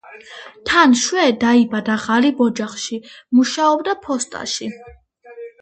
[0.69, 2.99] თან შვე დაიბადა ღარიბ ოჯახში,
[3.41, 4.73] მუშაობდა ფოსტაში.